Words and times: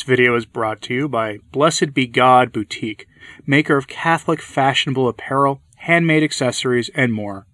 this 0.00 0.06
video 0.06 0.34
is 0.34 0.46
brought 0.46 0.80
to 0.80 0.94
you 0.94 1.08
by 1.08 1.36
Blessed 1.52 1.92
Be 1.92 2.06
God 2.06 2.52
Boutique, 2.52 3.06
maker 3.46 3.76
of 3.76 3.86
Catholic 3.86 4.40
fashionable 4.40 5.06
apparel, 5.06 5.60
handmade 5.76 6.22
accessories, 6.22 6.88
and 6.94 7.12
more. 7.12 7.46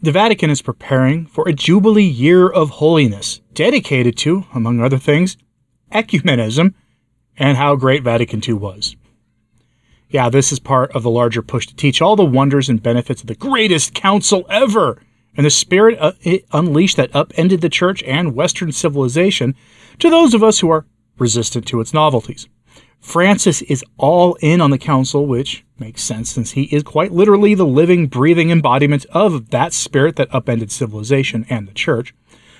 The 0.00 0.10
Vatican 0.10 0.48
is 0.48 0.62
preparing 0.62 1.26
for 1.26 1.46
a 1.46 1.52
Jubilee 1.52 2.04
Year 2.04 2.48
of 2.48 2.70
Holiness, 2.70 3.42
dedicated 3.52 4.16
to, 4.16 4.46
among 4.54 4.80
other 4.80 4.96
things, 4.96 5.36
ecumenism 5.92 6.72
and 7.36 7.58
how 7.58 7.76
great 7.76 8.02
Vatican 8.02 8.40
II 8.42 8.54
was. 8.54 8.96
Yeah, 10.08 10.30
this 10.30 10.50
is 10.52 10.60
part 10.60 10.90
of 10.92 11.02
the 11.02 11.10
larger 11.10 11.42
push 11.42 11.66
to 11.66 11.76
teach 11.76 12.00
all 12.00 12.16
the 12.16 12.24
wonders 12.24 12.70
and 12.70 12.82
benefits 12.82 13.20
of 13.20 13.26
the 13.26 13.34
greatest 13.34 13.92
council 13.92 14.46
ever 14.48 15.02
and 15.36 15.44
the 15.44 15.50
spirit 15.50 15.98
uh, 16.00 16.12
it 16.22 16.46
unleashed 16.50 16.96
that 16.96 17.14
upended 17.14 17.60
the 17.60 17.68
church 17.68 18.02
and 18.04 18.34
Western 18.34 18.72
civilization 18.72 19.54
to 19.98 20.08
those 20.08 20.32
of 20.32 20.42
us 20.42 20.60
who 20.60 20.70
are 20.70 20.86
resistant 21.20 21.66
to 21.66 21.80
its 21.80 21.94
novelties. 21.94 22.48
Francis 23.00 23.62
is 23.62 23.84
all 23.96 24.34
in 24.36 24.60
on 24.60 24.70
the 24.70 24.78
council, 24.78 25.26
which 25.26 25.64
makes 25.78 26.02
sense 26.02 26.30
since 26.30 26.52
he 26.52 26.64
is 26.64 26.82
quite 26.82 27.12
literally 27.12 27.54
the 27.54 27.66
living, 27.66 28.06
breathing 28.06 28.50
embodiment 28.50 29.06
of 29.12 29.50
that 29.50 29.72
spirit 29.72 30.16
that 30.16 30.34
upended 30.34 30.70
civilization 30.72 31.46
and 31.48 31.68
the 31.68 31.72
church, 31.72 32.14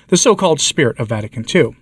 the 0.07 0.17
so 0.17 0.35
called 0.35 0.61
spirit 0.61 0.97
of 0.99 1.09
Vatican 1.09 1.45
II. 1.53 1.75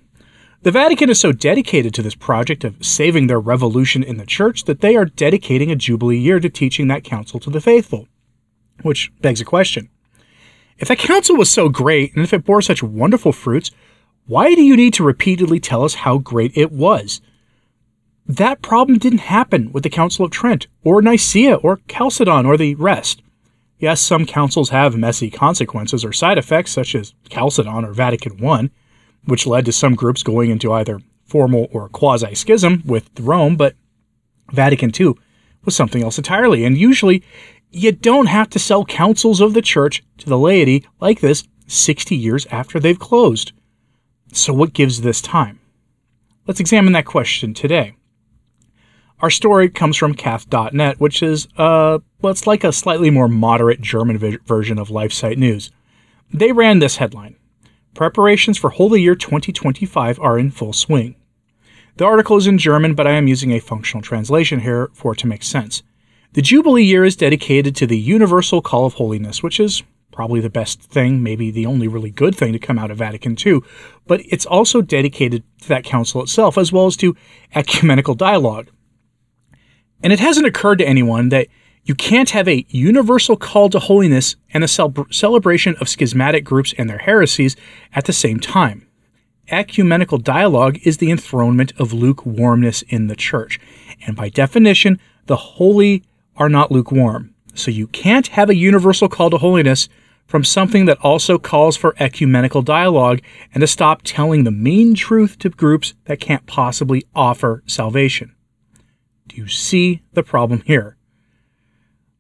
The 0.64 0.72
Vatican 0.72 1.10
is 1.10 1.20
so 1.20 1.32
dedicated 1.32 1.94
to 1.94 2.02
this 2.02 2.16
project 2.16 2.64
of 2.64 2.84
saving 2.84 3.28
their 3.28 3.40
revolution 3.40 4.04
in 4.04 4.18
the 4.18 4.26
church 4.26 4.64
that 4.64 4.82
they 4.82 4.96
are 4.96 5.06
dedicating 5.06 5.72
a 5.72 5.76
Jubilee 5.76 6.18
year 6.18 6.40
to 6.40 6.50
teaching 6.50 6.88
that 6.88 7.04
council 7.04 7.40
to 7.42 7.50
the 7.52 7.62
faithful. 7.62 8.08
Which 8.82 9.12
begs 9.22 9.40
a 9.40 9.46
question 9.46 9.90
If 10.80 10.88
that 10.88 10.98
council 10.98 11.36
was 11.36 11.50
so 11.50 11.70
great 11.70 12.16
and 12.16 12.24
if 12.24 12.34
it 12.34 12.44
bore 12.44 12.62
such 12.64 12.82
wonderful 12.82 13.32
fruits, 13.32 13.72
why 14.28 14.54
do 14.54 14.62
you 14.62 14.76
need 14.76 14.94
to 14.96 15.04
repeatedly 15.04 15.60
tell 15.60 15.84
us 15.84 15.96
how 15.96 16.18
great 16.18 16.52
it 16.56 16.72
was? 16.72 17.22
That 18.26 18.62
problem 18.62 18.98
didn't 18.98 19.20
happen 19.20 19.72
with 19.72 19.84
the 19.84 19.90
Council 19.90 20.26
of 20.26 20.32
Trent, 20.32 20.68
or 20.84 21.02
Nicaea, 21.02 21.56
or 21.56 21.80
Chalcedon, 21.88 22.46
or 22.46 22.58
the 22.58 22.76
rest. 22.76 23.22
Yes, 23.80 24.02
some 24.02 24.26
councils 24.26 24.70
have 24.70 24.98
messy 24.98 25.30
consequences 25.30 26.04
or 26.04 26.12
side 26.12 26.38
effects, 26.38 26.72
such 26.72 26.94
as 26.94 27.14
Chalcedon 27.30 27.86
or 27.86 27.94
Vatican 27.94 28.46
I, 28.46 28.70
which 29.26 29.48
led 29.48 29.66
to 29.66 29.72
some 29.72 29.96
groups 29.96 30.24
going 30.24 30.50
into 30.50 30.74
either 30.74 31.00
formal 31.26 31.70
or 31.72 31.88
quasi 31.88 32.36
schism 32.36 32.84
with 32.86 33.10
Rome, 33.18 33.56
but 33.56 33.76
Vatican 34.52 34.92
II 35.00 35.14
was 35.64 35.76
something 35.76 36.04
else 36.04 36.18
entirely. 36.18 36.66
And 36.66 36.78
usually, 36.78 37.24
you 37.72 37.94
don't 37.94 38.28
have 38.28 38.50
to 38.50 38.60
sell 38.60 38.84
councils 38.84 39.40
of 39.40 39.54
the 39.54 39.62
church 39.62 40.04
to 40.18 40.28
the 40.28 40.38
laity 40.38 40.86
like 41.00 41.22
this 41.22 41.48
60 41.68 42.16
years 42.16 42.46
after 42.48 42.78
they've 42.80 43.00
closed. 43.00 43.54
So, 44.38 44.54
what 44.54 44.74
gives 44.74 45.02
this 45.02 45.22
time? 45.22 45.60
Let's 46.46 46.60
examine 46.60 46.94
that 46.94 47.06
question 47.06 47.54
today. 47.54 47.96
Our 49.20 49.32
story 49.32 49.68
comes 49.68 49.98
from 49.98 50.14
kath.net, 50.14 51.00
which 51.00 51.24
is, 51.24 51.48
uh, 51.58 52.00
well, 52.22 52.32
it's 52.32 52.46
like 52.46 52.64
a 52.64 52.72
slightly 52.72 53.10
more 53.10 53.28
moderate 53.28 53.82
German 53.82 54.18
vi- 54.18 54.38
version 54.46 54.78
of 54.78 54.90
LifeSite 54.90 55.38
News. 55.38 55.72
They 56.32 56.52
ran 56.52 56.80
this 56.80 56.98
headline 56.98 57.36
Preparations 57.96 58.60
for 58.60 58.70
Holy 58.70 59.02
Year 59.02 59.16
2025 59.16 60.20
are 60.20 60.38
in 60.38 60.52
full 60.52 60.72
swing. 60.72 61.16
The 61.96 62.06
article 62.06 62.38
is 62.38 62.46
in 62.46 62.60
German, 62.60 62.94
but 62.94 63.08
I 63.08 63.14
am 63.14 63.28
using 63.28 63.52
a 63.52 63.60
functional 63.60 64.04
translation 64.04 64.60
here 64.60 64.92
for 64.94 65.14
it 65.14 65.18
to 65.20 65.28
make 65.28 65.42
sense. 65.42 65.82
The 66.34 66.44
Jubilee 66.44 66.84
year 66.84 67.04
is 67.04 67.16
dedicated 67.16 67.76
to 67.78 67.88
the 67.88 67.98
universal 67.98 68.62
call 68.62 68.86
of 68.86 68.94
holiness, 68.94 69.42
which 69.42 69.60
is 69.60 69.82
probably 70.18 70.40
the 70.40 70.50
best 70.50 70.82
thing, 70.82 71.22
maybe 71.22 71.52
the 71.52 71.68
only 71.68 71.88
really 71.88 72.10
good 72.10 72.36
thing 72.36 72.52
to 72.52 72.58
come 72.58 72.80
out 72.80 72.90
of 72.90 72.98
Vatican 72.98 73.38
II, 73.46 73.60
but 74.08 74.20
it's 74.26 74.48
also 74.48 74.82
dedicated 74.82 75.44
to 75.62 75.68
that 75.68 75.84
council 75.84 76.24
itself 76.24 76.58
as 76.58 76.72
well 76.72 76.88
as 76.88 76.98
to 76.98 77.16
ecumenical 77.54 78.16
dialogue. 78.16 78.68
And 80.02 80.12
it 80.12 80.20
hasn't 80.20 80.48
occurred 80.48 80.80
to 80.80 80.88
anyone 80.88 81.30
that 81.30 81.50
you 81.84 81.94
can't 81.94 82.32
have 82.32 82.48
a 82.48 82.66
universal 82.70 83.38
call 83.38 83.70
to 83.70 83.78
holiness 83.78 84.36
and 84.52 84.64
a 84.64 84.68
celebration 84.68 85.76
of 85.80 85.88
schismatic 85.88 86.44
groups 86.44 86.74
and 86.80 86.90
their 86.90 86.98
heresies 86.98 87.56
at 87.94 88.06
the 88.06 88.12
same 88.12 88.40
time. 88.40 88.88
Ecumenical 89.50 90.18
dialogue 90.18 90.80
is 90.82 90.98
the 90.98 91.12
enthronement 91.12 91.74
of 91.78 91.94
lukewarmness 91.94 92.82
in 92.90 93.06
the 93.06 93.16
church, 93.16 93.60
and 94.08 94.16
by 94.16 94.30
definition, 94.30 95.00
the 95.28 95.36
holy 95.36 96.04
are 96.38 96.50
not 96.50 96.72
lukewarm. 96.72 97.36
So 97.54 97.70
you 97.70 97.86
can't 97.86 98.26
have 98.30 98.50
a 98.50 98.56
universal 98.56 99.10
call 99.10 99.30
to 99.30 99.38
holiness 99.38 99.90
from 100.28 100.44
something 100.44 100.86
that 100.86 101.00
also 101.00 101.40
calls 101.40 101.78
for 101.78 101.96
ecumenical 102.00 102.62
dialogue 102.62 103.22
and 103.54 103.62
to 103.62 103.68
stop 103.68 104.02
telling 104.04 104.44
the 104.44 104.52
mean 104.52 104.94
truth 104.94 105.40
to 105.40 105.50
groups 105.50 105.94
that 106.06 106.20
can't 106.20 106.46
possibly 106.46 107.06
offer 107.16 107.64
salvation. 107.66 108.36
Do 109.28 109.38
you 109.38 109.48
see 109.48 110.04
the 110.14 110.24
problem 110.24 110.62
here? 110.66 110.98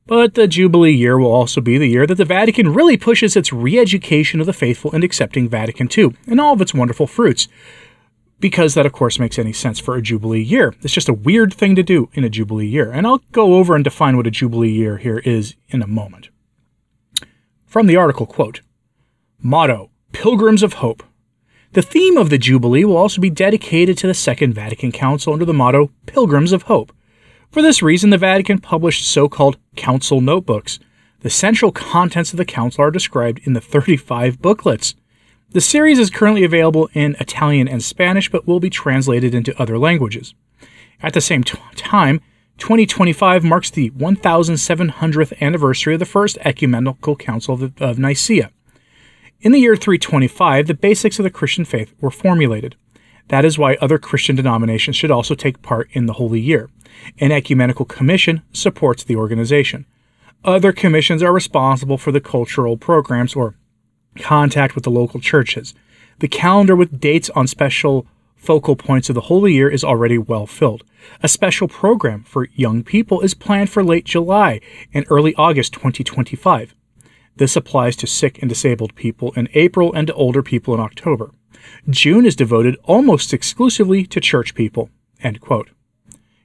But 0.07 0.35
the 0.35 0.47
Jubilee 0.47 0.93
year 0.93 1.17
will 1.17 1.31
also 1.31 1.59
be 1.59 1.77
the 1.77 1.89
year 1.89 2.07
that 2.07 2.15
the 2.15 2.23
Vatican 2.23 2.73
really 2.73 2.95
pushes 2.95 3.35
its 3.35 3.51
re 3.51 3.77
education 3.77 4.39
of 4.39 4.45
the 4.45 4.53
faithful 4.53 4.93
and 4.93 5.03
accepting 5.03 5.49
Vatican 5.49 5.89
II 5.95 6.15
and 6.27 6.39
all 6.39 6.53
of 6.53 6.61
its 6.61 6.73
wonderful 6.73 7.07
fruits. 7.07 7.49
Because 8.39 8.75
that, 8.75 8.85
of 8.85 8.93
course, 8.93 9.19
makes 9.19 9.39
any 9.39 9.51
sense 9.51 9.79
for 9.79 9.95
a 9.95 10.01
Jubilee 10.01 10.43
year. 10.43 10.75
It's 10.81 10.93
just 10.93 11.09
a 11.09 11.13
weird 11.13 11.53
thing 11.53 11.75
to 11.75 11.83
do 11.83 12.09
in 12.13 12.23
a 12.23 12.29
Jubilee 12.29 12.67
year. 12.67 12.91
And 12.91 13.05
I'll 13.05 13.21
go 13.31 13.55
over 13.55 13.75
and 13.75 13.83
define 13.83 14.15
what 14.15 14.27
a 14.27 14.31
Jubilee 14.31 14.71
year 14.71 14.97
here 14.97 15.17
is 15.19 15.55
in 15.69 15.81
a 15.81 15.87
moment. 15.87 16.29
From 17.67 17.85
the 17.85 17.97
article, 17.97 18.25
quote, 18.25 18.61
Motto, 19.39 19.91
Pilgrims 20.13 20.63
of 20.63 20.75
Hope. 20.75 21.03
The 21.73 21.81
theme 21.81 22.15
of 22.15 22.29
the 22.29 22.37
Jubilee 22.37 22.85
will 22.85 22.95
also 22.95 23.19
be 23.19 23.29
dedicated 23.29 23.97
to 23.97 24.07
the 24.07 24.13
Second 24.13 24.53
Vatican 24.53 24.93
Council 24.93 25.33
under 25.33 25.43
the 25.43 25.53
motto 25.53 25.91
Pilgrims 26.05 26.53
of 26.53 26.63
Hope. 26.63 26.93
For 27.51 27.61
this 27.61 27.81
reason, 27.81 28.09
the 28.09 28.17
Vatican 28.17 28.59
published 28.59 29.05
so 29.05 29.27
called 29.27 29.57
Council 29.75 30.21
Notebooks. 30.21 30.79
The 31.19 31.29
central 31.29 31.73
contents 31.73 32.31
of 32.31 32.37
the 32.37 32.45
Council 32.45 32.85
are 32.85 32.89
described 32.89 33.41
in 33.43 33.51
the 33.51 33.59
35 33.59 34.41
booklets. 34.41 34.95
The 35.49 35.59
series 35.59 35.99
is 35.99 36.09
currently 36.09 36.45
available 36.45 36.89
in 36.93 37.17
Italian 37.19 37.67
and 37.67 37.83
Spanish, 37.83 38.31
but 38.31 38.47
will 38.47 38.61
be 38.61 38.69
translated 38.69 39.35
into 39.35 39.61
other 39.61 39.77
languages. 39.77 40.33
At 41.01 41.13
the 41.13 41.21
same 41.21 41.43
t- 41.43 41.59
time, 41.75 42.21
2025 42.57 43.43
marks 43.43 43.69
the 43.69 43.91
1700th 43.91 45.39
anniversary 45.41 45.93
of 45.93 45.99
the 45.99 46.05
First 46.05 46.37
Ecumenical 46.41 47.15
Council 47.15 47.53
of, 47.53 47.81
of 47.81 47.99
Nicaea. 47.99 48.51
In 49.41 49.51
the 49.51 49.59
year 49.59 49.75
325, 49.75 50.65
the 50.65 50.73
basics 50.73 51.19
of 51.19 51.23
the 51.23 51.29
Christian 51.29 51.65
faith 51.65 51.93
were 52.01 52.09
formulated. 52.09 52.75
That 53.27 53.45
is 53.45 53.57
why 53.57 53.75
other 53.75 53.99
Christian 53.99 54.35
denominations 54.35 54.95
should 54.95 55.11
also 55.11 55.35
take 55.35 55.61
part 55.61 55.89
in 55.91 56.07
the 56.07 56.13
Holy 56.13 56.39
Year. 56.39 56.69
An 57.19 57.31
ecumenical 57.31 57.85
commission 57.85 58.41
supports 58.51 59.03
the 59.03 59.15
organization. 59.15 59.85
Other 60.43 60.71
commissions 60.71 61.21
are 61.21 61.33
responsible 61.33 61.97
for 61.97 62.11
the 62.11 62.21
cultural 62.21 62.77
programs 62.77 63.35
or 63.35 63.55
contact 64.17 64.73
with 64.73 64.83
the 64.83 64.89
local 64.89 65.19
churches. 65.19 65.75
The 66.19 66.27
calendar 66.27 66.75
with 66.75 66.99
dates 66.99 67.29
on 67.31 67.45
special 67.45 68.07
focal 68.37 68.75
points 68.75 69.09
of 69.09 69.15
the 69.15 69.21
Holy 69.21 69.53
Year 69.53 69.69
is 69.69 69.83
already 69.83 70.17
well 70.17 70.45
filled. 70.45 70.83
A 71.21 71.27
special 71.27 71.67
program 71.67 72.23
for 72.23 72.47
young 72.53 72.83
people 72.83 73.21
is 73.21 73.33
planned 73.33 73.69
for 73.69 73.83
late 73.83 74.05
July 74.05 74.61
and 74.93 75.05
early 75.09 75.35
August 75.35 75.73
2025. 75.73 76.73
This 77.35 77.55
applies 77.55 77.95
to 77.97 78.07
sick 78.07 78.39
and 78.41 78.49
disabled 78.49 78.95
people 78.95 79.31
in 79.33 79.49
April 79.53 79.93
and 79.93 80.07
to 80.07 80.13
older 80.13 80.41
people 80.41 80.73
in 80.73 80.79
October. 80.79 81.31
June 81.89 82.25
is 82.25 82.35
devoted 82.35 82.77
almost 82.83 83.33
exclusively 83.33 84.05
to 84.05 84.21
church 84.21 84.55
people. 84.55 84.89
End 85.21 85.41
quote. 85.41 85.69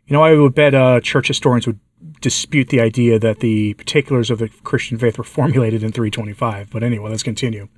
You 0.07 0.15
know, 0.15 0.23
I 0.23 0.35
would 0.35 0.55
bet 0.55 0.75
uh, 0.75 1.01
church 1.01 1.29
historians 1.29 1.67
would 1.67 1.79
dispute 2.21 2.69
the 2.69 2.81
idea 2.81 3.19
that 3.19 3.41
the 3.41 3.75
particulars 3.75 4.31
of 4.31 4.39
the 4.39 4.49
Christian 4.49 4.99
faith 4.99 5.19
were 5.19 5.25
formulated 5.25 5.83
in 5.83 5.93
325. 5.93 6.71
But 6.71 6.83
anyway, 6.83 7.11
let's 7.11 7.23
continue. 7.23 7.69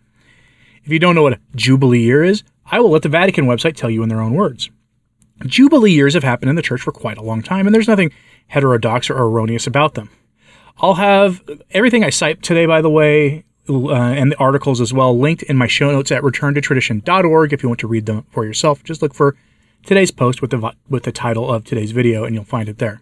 If 0.85 0.93
you 0.93 0.99
don't 0.99 1.15
know 1.15 1.23
what 1.23 1.35
a 1.35 1.41
Jubilee 1.55 2.03
year 2.03 2.25
is, 2.25 2.43
I 2.67 2.81
will 2.81 2.91
let 2.91 3.03
the 3.03 3.09
Vatican 3.09 3.47
website 3.47 3.77
tell 3.77 3.91
you 3.91 4.03
in 4.03 4.09
their 4.09 4.21
own 4.21 4.35
words. 4.35 4.71
Jubilee 5.47 5.93
years 5.93 6.15
have 6.15 6.25
happened 6.25 6.51
in 6.51 6.57
the 6.57 6.63
church 6.63 6.83
for 6.83 6.93
quite 6.93 7.19
a 7.19 7.23
long 7.23 7.43
time, 7.43 7.67
and 7.67 7.75
there's 7.75 7.89
nothing 7.89 8.13
heterodox 8.49 9.11
or 9.11 9.19
erroneous 9.19 9.67
about 9.67 9.95
them. 9.95 10.11
I'll 10.79 10.95
have 10.95 11.43
everything 11.71 12.05
I 12.05 12.11
cite 12.11 12.43
today, 12.43 12.67
by 12.67 12.83
the 12.83 12.91
way, 12.91 13.45
uh, 13.69 13.93
and 13.93 14.33
the 14.33 14.39
articles 14.39 14.81
as 14.81 14.93
well, 14.93 15.17
linked 15.19 15.43
in 15.45 15.57
my 15.57 15.67
show 15.67 15.91
notes 15.91 16.13
at 16.13 16.23
returntotradition.org 16.23 17.53
if 17.53 17.63
you 17.63 17.69
want 17.69 17.81
to 17.81 17.87
read 17.87 18.07
them 18.07 18.25
for 18.31 18.45
yourself. 18.45 18.83
Just 18.85 19.03
look 19.03 19.15
for 19.15 19.37
today's 19.87 20.11
post 20.11 20.43
with 20.43 20.51
the, 20.51 20.73
with 20.89 21.05
the 21.05 21.13
title 21.13 21.53
of 21.53 21.65
today's 21.65 21.93
video, 21.93 22.25
and 22.25 22.35
you'll 22.35 22.45
find 22.45 22.69
it 22.69 22.79
there. 22.79 23.01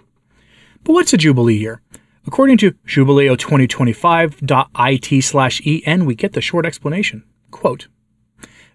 But 0.84 0.92
what's 0.94 1.12
a 1.12 1.16
Jubilee 1.16 1.56
year? 1.56 1.80
According 2.26 2.58
to 2.58 2.72
jubileo2025.it 2.86 5.24
slash 5.24 5.62
en, 5.64 6.04
we 6.04 6.14
get 6.14 6.34
the 6.34 6.40
short 6.40 6.64
explanation. 6.66 7.24
Quote, 7.50 7.88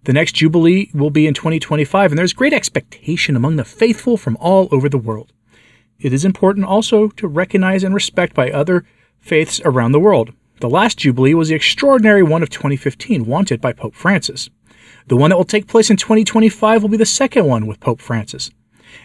the 0.04 0.14
next 0.14 0.34
Jubilee 0.34 0.90
will 0.94 1.10
be 1.10 1.28
in 1.28 1.34
2025, 1.34 2.12
and 2.12 2.20
there's 2.20 2.34
great 2.34 2.54
expectation 2.54 3.36
among 3.36 3.56
the 3.56 3.66
faithful 3.66 4.18
from 4.18 4.38
all 4.40 4.68
over 4.72 4.88
the 4.90 4.98
world. 4.98 5.34
It 6.00 6.14
is 6.14 6.26
important 6.26 6.66
also 6.66 7.10
to 7.10 7.28
recognize 7.28 7.84
and 7.84 7.94
respect 7.94 8.34
by 8.34 8.52
other 8.52 8.86
faiths 9.20 9.60
around 9.66 9.92
the 9.92 10.00
world. 10.00 10.32
The 10.60 10.70
last 10.70 11.00
Jubilee 11.00 11.34
was 11.34 11.50
the 11.50 11.56
extraordinary 11.56 12.24
one 12.24 12.44
of 12.44 12.50
2015, 12.50 13.26
wanted 13.26 13.62
by 13.62 13.74
Pope 13.74 13.96
Francis. 13.96 14.50
The 15.08 15.16
one 15.16 15.30
that 15.30 15.38
will 15.38 15.46
take 15.46 15.68
place 15.68 15.90
in 15.90 15.98
2025 15.98 16.82
will 16.82 16.90
be 16.90 16.98
the 16.98 17.06
second 17.06 17.46
one 17.46 17.66
with 17.68 17.80
Pope 17.80 18.02
Francis. 18.02 18.52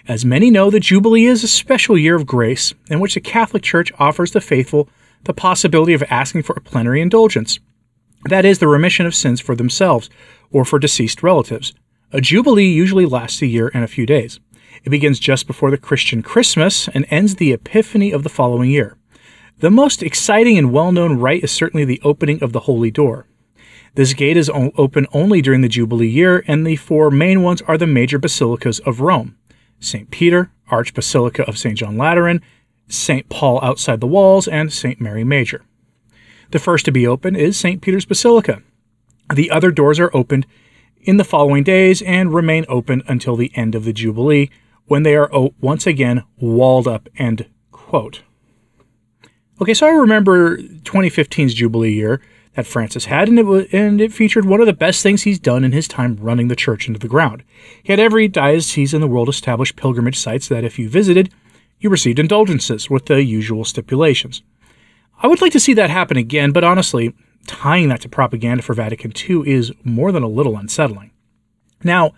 As 0.09 0.25
many 0.25 0.50
know, 0.50 0.71
the 0.71 0.81
Jubilee 0.81 1.27
is 1.27 1.44
a 1.44 1.49
special 1.49 1.97
year 1.97 2.15
of 2.15 2.27
grace 2.27 2.75
in 2.89 3.00
which 3.00 3.15
the 3.15 3.21
Catholic 3.21 3.62
Church 3.62 3.93
offers 3.99 4.33
the 4.33 4.41
faithful 4.41 4.89
the 5.25 5.33
possibility 5.33 5.94
of 5.94 6.03
asking 6.11 6.43
for 6.43 6.55
a 6.55 6.61
plenary 6.61 7.00
indulgence. 7.00 7.61
That 8.25 8.45
is, 8.45 8.59
the 8.59 8.69
remission 8.69 9.07
of 9.07 9.15
sins 9.15 9.41
for 9.41 9.55
themselves 9.55 10.09
or 10.51 10.65
for 10.65 10.79
deceased 10.79 11.23
relatives. 11.23 11.75
A 12.13 12.21
Jubilee 12.21 12.71
usually 12.71 13.07
lasts 13.07 13.43
a 13.43 13.47
year 13.47 13.71
and 13.75 13.83
a 13.83 13.89
few 13.89 14.07
days. 14.07 14.39
It 14.85 14.91
begins 14.91 15.19
just 15.19 15.47
before 15.47 15.71
the 15.71 15.79
Christian 15.79 16.23
Christmas 16.23 16.89
and 16.89 17.07
ends 17.09 17.37
the 17.37 17.53
Epiphany 17.53 18.13
of 18.13 18.23
the 18.23 18.29
following 18.29 18.71
year. 18.71 18.97
The 19.59 19.71
most 19.71 20.03
exciting 20.03 20.59
and 20.59 20.73
well 20.73 20.93
known 20.93 21.19
rite 21.19 21.45
is 21.45 21.53
certainly 21.53 21.85
the 21.85 22.01
opening 22.03 22.43
of 22.43 22.53
the 22.53 22.61
Holy 22.61 22.91
Door. 22.91 23.27
This 23.95 24.15
gate 24.15 24.37
is 24.37 24.51
open 24.55 25.07
only 25.13 25.43
during 25.43 25.61
the 25.61 25.69
Jubilee 25.69 26.09
year, 26.09 26.43
and 26.47 26.67
the 26.67 26.77
four 26.77 27.11
main 27.11 27.43
ones 27.43 27.63
are 27.63 27.77
the 27.77 27.87
major 27.87 28.19
basilicas 28.19 28.79
of 28.81 29.01
Rome 29.01 29.37
St. 29.81 30.11
Peter, 30.11 30.51
Archbasilica 30.71 31.47
of 31.47 31.59
St. 31.59 31.77
John 31.77 31.97
Lateran, 31.97 32.41
St. 32.89 33.29
Paul 33.29 33.61
outside 33.63 34.01
the 34.01 34.07
walls, 34.07 34.49
and 34.49 34.73
St. 34.73 35.01
Mary 35.01 35.25
Major. 35.25 35.63
The 36.53 36.59
first 36.59 36.85
to 36.85 36.93
be 36.93 37.07
opened 37.07 37.39
is 37.39 37.57
St. 37.57 37.81
Peter's 37.81 38.05
Basilica. 38.05 38.63
The 39.35 39.51
other 39.51 39.71
doors 39.71 39.99
are 39.99 40.15
opened 40.15 40.47
in 41.01 41.17
the 41.17 41.25
following 41.25 41.65
days 41.65 42.03
and 42.03 42.35
remain 42.35 42.67
open 42.69 43.03
until 43.09 43.37
the 43.37 43.51
end 43.55 43.75
of 43.75 43.87
the 43.87 43.93
Jubilee, 43.95 44.51
when 44.85 45.03
they 45.03 45.17
are 45.17 45.35
oh, 45.35 45.55
once 45.63 45.87
again 45.87 46.25
walled 46.37 46.87
up. 46.87 47.09
End 47.17 47.49
quote. 47.71 48.21
Okay, 49.63 49.73
so 49.73 49.87
I 49.87 49.93
remember 49.93 50.59
2015's 50.59 51.55
Jubilee 51.55 51.95
year 51.95 52.21
that 52.55 52.67
Francis 52.67 53.07
had, 53.07 53.31
and 53.31 53.39
it, 53.39 53.47
was, 53.47 53.65
and 53.73 53.99
it 53.99 54.13
featured 54.13 54.45
one 54.45 54.61
of 54.61 54.67
the 54.67 54.75
best 54.75 55.03
things 55.03 55.23
he's 55.23 55.39
done 55.39 55.65
in 55.65 55.73
his 55.73 55.89
time 55.89 56.19
running 56.21 56.49
the 56.49 56.57
church 56.57 56.87
into 56.87 57.01
the 57.01 57.09
ground. 57.09 57.45
He 57.83 57.95
had 57.95 58.01
every 58.01 58.29
diocese 58.29 58.93
in 58.93 59.01
the 59.01 59.09
world 59.09 59.31
establish 59.31 59.75
pilgrimage 59.75 60.19
sites 60.19 60.49
that, 60.49 60.65
if 60.65 60.79
you 60.79 60.91
visited, 60.91 61.33
you 61.81 61.89
received 61.89 62.19
indulgences 62.19 62.91
with 62.91 63.07
the 63.07 63.25
usual 63.25 63.65
stipulations. 63.65 64.43
I 65.23 65.29
would 65.29 65.41
like 65.41 65.53
to 65.53 65.61
see 65.61 65.75
that 65.75 65.89
happen 65.89 66.17
again, 66.17 66.51
but 66.51 66.65
honestly, 66.65 67.15
tying 67.47 67.89
that 67.89 68.01
to 68.01 68.09
propaganda 68.09 68.63
for 68.63 68.75
Vatican 68.75 69.13
II 69.17 69.49
is 69.49 69.73
more 69.85 70.11
than 70.11 70.25
a 70.25 70.29
little 70.29 70.57
unsettling. 70.57 71.13
Now, 71.85 72.13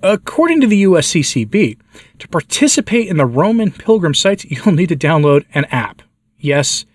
according 0.00 0.60
to 0.60 0.68
the 0.68 0.84
USCCB, 0.84 1.78
to 2.20 2.28
participate 2.28 3.08
in 3.08 3.16
the 3.16 3.26
Roman 3.26 3.72
pilgrim 3.72 4.14
sites, 4.14 4.44
you'll 4.48 4.74
need 4.74 4.90
to 4.90 4.96
download 4.96 5.44
an 5.54 5.64
app. 5.66 6.02
Yes, 6.38 6.86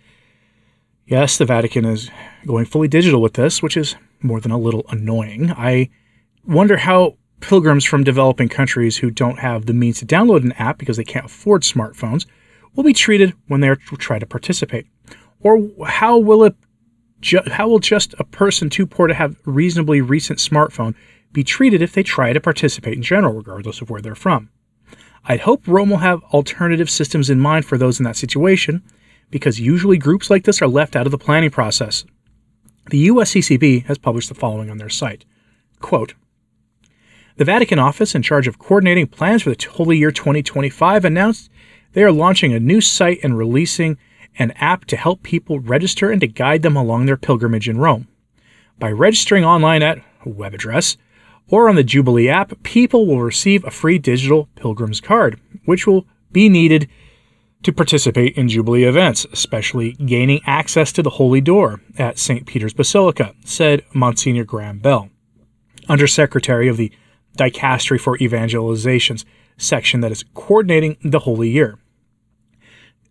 yes, 1.05 1.37
the 1.37 1.45
Vatican 1.45 1.83
is 1.83 2.09
going 2.47 2.65
fully 2.65 2.87
digital 2.87 3.21
with 3.21 3.33
this, 3.33 3.61
which 3.61 3.75
is 3.75 3.95
more 4.21 4.39
than 4.39 4.51
a 4.53 4.57
little 4.57 4.85
annoying. 4.87 5.51
I 5.51 5.89
wonder 6.45 6.77
how 6.77 7.17
pilgrims 7.41 7.83
from 7.83 8.05
developing 8.05 8.47
countries 8.47 8.97
who 8.97 9.11
don't 9.11 9.39
have 9.39 9.65
the 9.65 9.73
means 9.73 9.99
to 9.99 10.05
download 10.05 10.43
an 10.43 10.53
app 10.53 10.77
because 10.77 10.95
they 10.95 11.03
can't 11.03 11.25
afford 11.25 11.63
smartphones 11.63 12.25
will 12.73 12.85
be 12.85 12.93
treated 12.93 13.33
when 13.47 13.59
they 13.59 13.75
try 13.97 14.17
to 14.17 14.25
participate. 14.25 14.87
Or 15.45 15.69
how 15.85 16.17
will 16.17 16.43
it 16.43 16.55
ju- 17.21 17.47
how 17.51 17.67
will 17.67 17.77
just 17.77 18.15
a 18.17 18.23
person 18.23 18.67
too 18.67 18.87
poor 18.87 19.05
to 19.05 19.13
have 19.13 19.35
a 19.45 19.51
reasonably 19.51 20.01
recent 20.01 20.39
smartphone 20.39 20.95
be 21.33 21.43
treated 21.43 21.83
if 21.83 21.93
they 21.93 22.01
try 22.01 22.33
to 22.33 22.41
participate 22.41 22.95
in 22.95 23.03
general, 23.03 23.35
regardless 23.35 23.79
of 23.79 23.91
where 23.91 24.01
they're 24.01 24.15
from? 24.15 24.49
I'd 25.23 25.41
hope 25.41 25.67
Rome 25.67 25.91
will 25.91 25.97
have 25.97 26.23
alternative 26.33 26.89
systems 26.89 27.29
in 27.29 27.39
mind 27.39 27.63
for 27.63 27.77
those 27.77 27.99
in 27.99 28.05
that 28.05 28.15
situation, 28.15 28.81
because 29.29 29.59
usually 29.59 29.99
groups 29.99 30.31
like 30.31 30.45
this 30.45 30.63
are 30.63 30.67
left 30.67 30.95
out 30.95 31.05
of 31.05 31.11
the 31.11 31.19
planning 31.19 31.51
process. 31.51 32.05
The 32.89 33.09
USCCB 33.09 33.85
has 33.85 33.99
published 33.99 34.29
the 34.29 34.35
following 34.35 34.71
on 34.71 34.79
their 34.79 34.89
site. 34.89 35.25
Quote, 35.79 36.15
the 37.37 37.45
Vatican 37.45 37.77
office 37.77 38.15
in 38.15 38.23
charge 38.23 38.47
of 38.47 38.57
coordinating 38.57 39.05
plans 39.05 39.43
for 39.43 39.51
the 39.51 39.67
Holy 39.73 39.99
Year 39.99 40.11
2025 40.11 41.05
announced 41.05 41.51
they 41.93 42.01
are 42.01 42.11
launching 42.11 42.51
a 42.51 42.59
new 42.59 42.81
site 42.81 43.19
and 43.21 43.37
releasing 43.37 43.99
an 44.37 44.51
app 44.51 44.85
to 44.85 44.97
help 44.97 45.23
people 45.23 45.59
register 45.59 46.11
and 46.11 46.21
to 46.21 46.27
guide 46.27 46.61
them 46.61 46.75
along 46.75 47.05
their 47.05 47.17
pilgrimage 47.17 47.69
in 47.69 47.77
Rome. 47.77 48.07
By 48.77 48.91
registering 48.91 49.45
online 49.45 49.83
at 49.83 49.99
a 50.25 50.29
web 50.29 50.53
address 50.53 50.97
or 51.47 51.69
on 51.69 51.75
the 51.75 51.83
Jubilee 51.83 52.29
app, 52.29 52.61
people 52.63 53.05
will 53.05 53.21
receive 53.21 53.63
a 53.63 53.71
free 53.71 53.97
digital 53.97 54.49
pilgrim's 54.55 54.99
card, 54.99 55.39
which 55.65 55.87
will 55.87 56.05
be 56.31 56.49
needed 56.49 56.89
to 57.63 57.71
participate 57.71 58.37
in 58.37 58.47
Jubilee 58.47 58.83
events, 58.83 59.25
especially 59.31 59.93
gaining 59.93 60.41
access 60.45 60.91
to 60.91 61.01
the 61.01 61.11
Holy 61.11 61.41
Door 61.41 61.81
at 61.97 62.19
St. 62.19 62.45
Peter's 62.45 62.73
Basilica, 62.73 63.33
said 63.43 63.83
Monsignor 63.93 64.43
Graham 64.43 64.79
Bell, 64.79 65.09
Undersecretary 65.87 66.67
of 66.67 66.77
the 66.77 66.91
Dicastery 67.37 67.99
for 67.99 68.17
Evangelization's 68.17 69.25
section 69.57 70.01
that 70.01 70.11
is 70.11 70.23
coordinating 70.33 70.97
the 71.03 71.19
Holy 71.19 71.49
Year. 71.49 71.79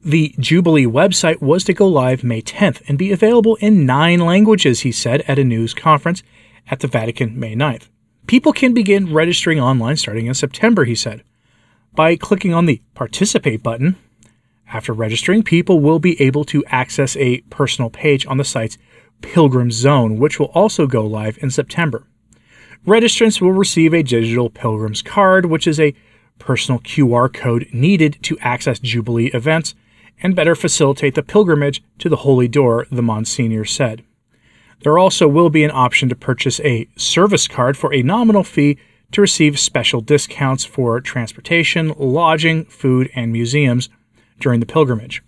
The 0.07 0.35
Jubilee 0.39 0.85
website 0.85 1.41
was 1.41 1.65
to 1.65 1.73
go 1.73 1.89
live 1.89 2.23
May 2.23 2.43
10th 2.43 2.83
and 2.87 2.99
be 2.99 3.11
available 3.11 3.57
in 3.57 3.87
nine 3.87 4.21
languages, 4.21 4.81
he 4.81 4.93
said 4.93 5.23
at 5.27 5.39
a 5.39 5.45
news 5.45 5.73
conference 5.73 6.23
at 6.71 6.81
the 6.81 6.89
Vatican 6.89 7.41
May 7.41 7.57
9th. 7.57 7.89
People 8.27 8.53
can 8.53 8.75
begin 8.75 9.15
registering 9.15 9.59
online 9.59 9.97
starting 9.97 10.27
in 10.27 10.35
September, 10.35 10.85
he 10.85 10.95
said. 10.95 11.23
By 11.95 12.17
clicking 12.17 12.53
on 12.53 12.67
the 12.67 12.83
Participate 12.95 13.63
button, 13.63 13.97
after 14.69 14.93
registering, 14.93 15.43
people 15.43 15.81
will 15.81 15.99
be 15.99 16.21
able 16.21 16.45
to 16.47 16.63
access 16.67 17.17
a 17.17 17.41
personal 17.49 17.89
page 17.89 18.27
on 18.27 18.37
the 18.37 18.45
site's 18.45 18.77
Pilgrim 19.23 19.71
Zone, 19.71 20.19
which 20.19 20.39
will 20.39 20.53
also 20.53 20.87
go 20.87 21.07
live 21.07 21.39
in 21.41 21.51
September. 21.51 22.07
Registrants 22.87 23.41
will 23.41 23.53
receive 23.53 23.95
a 23.95 24.03
digital 24.03 24.51
Pilgrim's 24.51 25.01
card, 25.01 25.47
which 25.47 25.67
is 25.67 25.81
a 25.81 25.95
personal 26.39 26.81
QR 26.81 27.33
code 27.33 27.69
needed 27.73 28.19
to 28.21 28.39
access 28.41 28.79
Jubilee 28.79 29.29
events 29.29 29.75
and 30.23 30.37
better 30.37 30.55
facilitate 30.55 31.15
the 31.15 31.23
pilgrimage 31.23 31.83
to 31.99 32.09
the 32.09 32.17
Holy 32.17 32.49
Door, 32.49 32.87
the 32.91 33.03
Monsignor 33.03 33.65
said. 33.65 34.03
There 34.81 34.99
also 34.99 35.27
will 35.29 35.51
be 35.51 35.65
an 35.65 35.71
option 35.71 36.09
to 36.09 36.15
purchase 36.15 36.61
a 36.61 36.89
service 36.97 37.49
card 37.49 37.77
for 37.77 37.93
a 37.93 38.03
nominal 38.03 38.45
fee 38.45 38.79
to 39.13 39.21
receive 39.21 39.59
special 39.59 40.01
discounts 40.01 40.65
for 40.65 41.01
transportation, 41.01 41.95
lodging, 41.97 42.65
food, 42.67 43.11
and 43.15 43.33
museums 43.33 43.89
during 44.41 44.61
the 44.61 44.67
pilgrimage. 44.67 45.23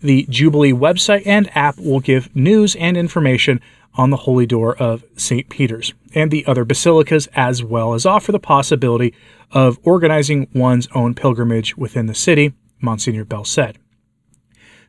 The 0.00 0.26
Jubilee 0.28 0.72
website 0.72 1.26
and 1.26 1.50
app 1.56 1.78
will 1.78 2.00
give 2.00 2.34
news 2.34 2.76
and 2.76 2.96
information 2.96 3.60
on 3.94 4.10
the 4.10 4.16
Holy 4.16 4.46
Door 4.46 4.76
of 4.76 5.04
St. 5.16 5.48
Peter's 5.48 5.92
and 6.14 6.30
the 6.30 6.46
other 6.46 6.64
basilicas, 6.64 7.28
as 7.34 7.64
well 7.64 7.94
as 7.94 8.06
offer 8.06 8.30
the 8.30 8.38
possibility 8.38 9.14
of 9.50 9.78
organizing 9.82 10.48
one's 10.54 10.88
own 10.94 11.14
pilgrimage 11.14 11.76
within 11.76 12.06
the 12.06 12.14
city, 12.14 12.52
Monsignor 12.80 13.24
Bell 13.24 13.44
said. 13.44 13.78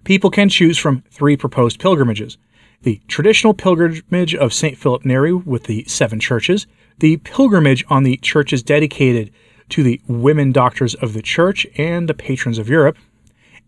People 0.04 0.30
can 0.30 0.50
choose 0.50 0.78
from 0.78 1.04
three 1.12 1.38
proposed 1.38 1.80
pilgrimages 1.80 2.38
the 2.82 3.02
traditional 3.08 3.54
pilgrimage 3.54 4.34
of 4.34 4.54
St. 4.54 4.78
Philip 4.78 5.04
Neri 5.04 5.34
with 5.34 5.66
the 5.66 5.84
seven 5.86 6.18
churches, 6.18 6.66
the 7.00 7.18
pilgrimage 7.18 7.84
on 7.90 8.04
the 8.04 8.18
churches 8.18 8.64
dedicated 8.64 9.32
to 9.70 9.84
the 9.84 10.02
women 10.08 10.52
doctors 10.52 10.96
of 10.96 11.14
the 11.14 11.22
church 11.22 11.68
and 11.78 12.08
the 12.08 12.14
patrons 12.14 12.58
of 12.58 12.70
Europe, 12.70 12.98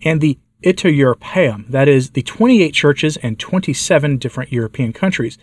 and 0.04 0.22
the 0.22 0.40
Iter 0.66 0.90
Europaeum, 0.90 1.68
that 1.68 1.88
is, 1.88 2.12
the 2.12 2.22
28 2.22 2.74
churches 2.74 3.18
and 3.18 3.40
27 3.40 4.18
different 4.18 4.52
European 4.52 4.94
countries, 4.94 5.38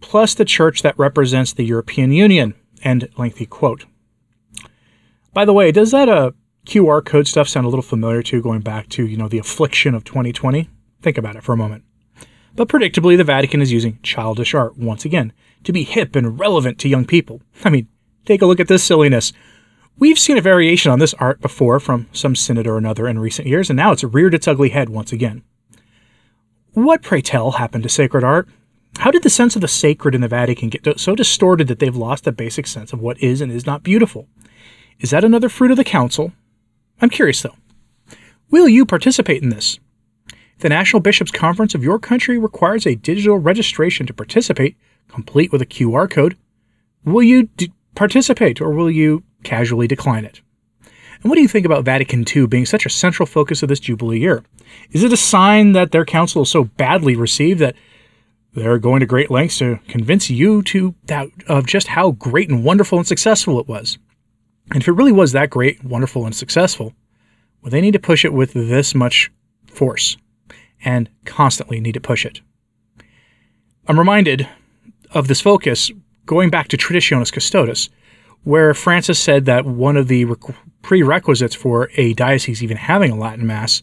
plus 0.00 0.34
the 0.34 0.44
church 0.44 0.82
that 0.82 0.98
represents 0.98 1.52
the 1.52 1.64
European 1.64 2.12
Union. 2.12 2.54
End 2.82 3.08
lengthy 3.16 3.46
quote. 3.46 3.84
By 5.32 5.44
the 5.44 5.52
way, 5.52 5.72
does 5.72 5.90
that 5.90 6.08
uh, 6.08 6.32
QR 6.64 7.04
code 7.04 7.28
stuff 7.28 7.48
sound 7.48 7.66
a 7.66 7.68
little 7.68 7.82
familiar 7.82 8.22
to 8.22 8.42
going 8.42 8.60
back 8.60 8.88
to, 8.90 9.06
you 9.06 9.16
know, 9.16 9.28
the 9.28 9.38
affliction 9.38 9.94
of 9.94 10.04
2020? 10.04 10.68
Think 11.02 11.18
about 11.18 11.36
it 11.36 11.42
for 11.42 11.52
a 11.52 11.56
moment. 11.56 11.84
But 12.56 12.68
predictably, 12.68 13.16
the 13.16 13.24
Vatican 13.24 13.60
is 13.60 13.72
using 13.72 13.98
childish 14.02 14.54
art 14.54 14.78
once 14.78 15.04
again 15.04 15.32
to 15.64 15.72
be 15.72 15.84
hip 15.84 16.14
and 16.14 16.38
relevant 16.38 16.78
to 16.80 16.88
young 16.88 17.04
people. 17.04 17.42
I 17.64 17.70
mean, 17.70 17.88
take 18.24 18.42
a 18.42 18.46
look 18.46 18.60
at 18.60 18.68
this 18.68 18.84
silliness. 18.84 19.32
We've 19.98 20.18
seen 20.18 20.38
a 20.38 20.42
variation 20.42 20.90
on 20.90 20.98
this 20.98 21.14
art 21.14 21.40
before 21.40 21.80
from 21.80 22.08
some 22.12 22.34
synod 22.34 22.66
or 22.66 22.78
another 22.78 23.08
in 23.08 23.18
recent 23.18 23.48
years, 23.48 23.70
and 23.70 23.76
now 23.76 23.92
it's 23.92 24.04
reared 24.04 24.34
its 24.34 24.48
ugly 24.48 24.70
head 24.70 24.88
once 24.88 25.12
again. 25.12 25.42
What, 26.72 27.02
pray 27.02 27.20
tell, 27.20 27.52
happened 27.52 27.84
to 27.84 27.88
sacred 27.88 28.24
art? 28.24 28.48
How 28.98 29.10
did 29.10 29.22
the 29.22 29.30
sense 29.30 29.54
of 29.54 29.60
the 29.62 29.68
sacred 29.68 30.14
in 30.14 30.20
the 30.20 30.28
Vatican 30.28 30.68
get 30.68 30.98
so 30.98 31.14
distorted 31.14 31.68
that 31.68 31.78
they've 31.78 31.94
lost 31.94 32.24
the 32.24 32.32
basic 32.32 32.66
sense 32.66 32.92
of 32.92 33.00
what 33.00 33.20
is 33.20 33.40
and 33.40 33.50
is 33.50 33.66
not 33.66 33.82
beautiful? 33.82 34.28
Is 35.00 35.10
that 35.10 35.24
another 35.24 35.48
fruit 35.48 35.70
of 35.70 35.76
the 35.76 35.84
Council? 35.84 36.32
I'm 37.04 37.10
curious, 37.10 37.42
though. 37.42 37.54
Will 38.50 38.68
you 38.68 38.86
participate 38.86 39.42
in 39.42 39.50
this? 39.50 39.78
The 40.60 40.70
National 40.70 41.00
Bishops' 41.00 41.30
Conference 41.30 41.74
of 41.74 41.84
your 41.84 41.98
country 41.98 42.38
requires 42.38 42.86
a 42.86 42.94
digital 42.94 43.36
registration 43.38 44.06
to 44.06 44.14
participate, 44.14 44.76
complete 45.08 45.52
with 45.52 45.60
a 45.60 45.66
QR 45.66 46.10
code. 46.10 46.36
Will 47.04 47.22
you 47.22 47.50
d- 47.56 47.72
participate 47.94 48.60
or 48.60 48.70
will 48.70 48.90
you 48.90 49.22
casually 49.42 49.86
decline 49.86 50.24
it. 50.24 50.40
And 51.22 51.30
what 51.30 51.36
do 51.36 51.42
you 51.42 51.48
think 51.48 51.64
about 51.64 51.84
Vatican 51.84 52.24
II 52.34 52.46
being 52.46 52.66
such 52.66 52.86
a 52.86 52.90
central 52.90 53.26
focus 53.26 53.62
of 53.62 53.68
this 53.68 53.80
Jubilee 53.80 54.20
year? 54.20 54.42
Is 54.90 55.02
it 55.02 55.12
a 55.12 55.16
sign 55.16 55.72
that 55.72 55.92
their 55.92 56.04
council 56.04 56.42
is 56.42 56.50
so 56.50 56.64
badly 56.64 57.16
received 57.16 57.60
that 57.60 57.76
they're 58.54 58.78
going 58.78 59.00
to 59.00 59.06
great 59.06 59.30
lengths 59.30 59.58
to 59.58 59.80
convince 59.88 60.30
you 60.30 60.62
to 60.62 60.94
that, 61.04 61.28
of 61.48 61.66
just 61.66 61.88
how 61.88 62.12
great 62.12 62.48
and 62.50 62.64
wonderful 62.64 62.98
and 62.98 63.06
successful 63.06 63.60
it 63.60 63.68
was? 63.68 63.98
And 64.70 64.82
if 64.82 64.88
it 64.88 64.92
really 64.92 65.12
was 65.12 65.32
that 65.32 65.50
great, 65.50 65.84
wonderful, 65.84 66.24
and 66.24 66.34
successful, 66.34 66.94
well, 67.62 67.70
they 67.70 67.80
need 67.80 67.92
to 67.92 67.98
push 67.98 68.24
it 68.24 68.32
with 68.32 68.52
this 68.52 68.94
much 68.94 69.30
force 69.66 70.16
and 70.84 71.08
constantly 71.24 71.80
need 71.80 71.92
to 71.92 72.00
push 72.00 72.24
it. 72.26 72.40
I'm 73.86 73.98
reminded 73.98 74.48
of 75.12 75.28
this 75.28 75.40
focus 75.40 75.90
going 76.26 76.50
back 76.50 76.68
to 76.68 76.76
Traditionis 76.76 77.32
Custodes, 77.32 77.90
where 78.42 78.74
Francis 78.74 79.18
said 79.18 79.44
that 79.46 79.64
one 79.64 79.96
of 79.96 80.08
the 80.08 80.26
prerequisites 80.82 81.54
for 81.54 81.90
a 81.96 82.14
diocese 82.14 82.62
even 82.62 82.76
having 82.76 83.10
a 83.10 83.16
Latin 83.16 83.46
Mass 83.46 83.82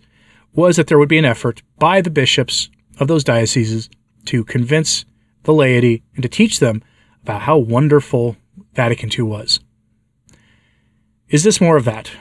was 0.54 0.76
that 0.76 0.88
there 0.88 1.00
would 1.00 1.10
be 1.10 1.18
an 1.18 1.26
effort 1.26 1.62
by 1.80 2.02
the 2.02 2.10
bishops 2.10 2.70
of 3.00 3.08
those 3.08 3.24
dioceses 3.24 3.90
to 4.26 4.44
convince 4.44 5.06
the 5.44 5.54
laity 5.54 6.04
and 6.16 6.24
to 6.24 6.30
teach 6.30 6.60
them 6.60 6.84
about 7.24 7.42
how 7.42 7.58
wonderful 7.58 8.36
Vatican 8.74 9.10
II 9.12 9.24
was. 9.24 9.60
Is 11.32 11.44
this 11.46 11.62
more 11.62 11.78
of 11.78 11.86
that? 11.86 12.12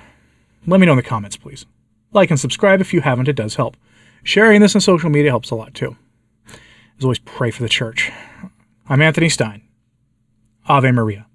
Let 0.69 0.79
me 0.79 0.87
know 0.87 0.93
in 0.93 0.97
the 0.97 1.03
comments, 1.03 1.37
please. 1.37 1.67
Like 2.13 2.31
and 2.31 2.39
subscribe 2.39 2.81
if 2.81 2.95
you 2.95 3.01
haven't, 3.01 3.27
it 3.27 3.35
does 3.35 3.57
help. 3.57 3.77
Sharing 4.23 4.61
this 4.61 4.77
on 4.77 4.81
social 4.81 5.11
media 5.11 5.33
helps 5.33 5.51
a 5.51 5.57
lot 5.57 5.75
too. 5.75 5.97
As 6.97 7.03
always, 7.03 7.19
pray 7.19 7.51
for 7.51 7.65
the 7.65 7.69
church. 7.69 8.13
I'm 8.89 9.03
Anthony 9.03 9.29
Stine. 9.29 9.63
Ave 10.69 10.93
Maria. 10.93 11.27